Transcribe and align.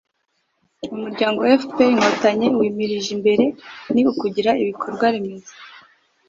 umuryango 0.95 1.39
fpr– 1.61 1.79
inkotanyi 1.93 2.47
wimirije 2.59 3.09
imbere 3.17 3.45
ni 3.93 4.01
ukugira 4.11 4.51
ibikorwa 4.61 5.05
remezo 5.13 5.53